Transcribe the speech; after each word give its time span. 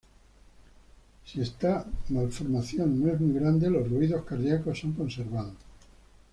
Si 1.23 1.39
esta 1.41 1.85
malformación 2.09 2.99
no 3.03 3.13
es 3.13 3.21
muy 3.21 3.35
grande, 3.39 3.69
los 3.69 3.87
ruidos 3.87 4.25
cardiacos 4.25 4.79
son 4.79 4.93
conservados. 4.93 5.53